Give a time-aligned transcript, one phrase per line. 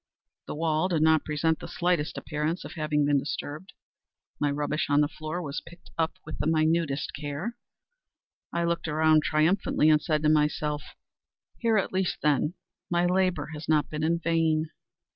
[0.47, 3.71] The wall did not present the slightest appearance of having been disturbed.
[4.39, 7.55] The rubbish on the floor was picked up with the minutest care.
[8.51, 10.81] I looked around triumphantly, and said to myself:
[11.59, 12.55] "Here at least, then,
[12.89, 14.71] my labor has not been in vain."